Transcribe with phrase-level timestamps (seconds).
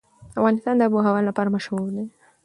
[0.39, 2.05] افغانستان د آب وهوا لپاره مشهور دی.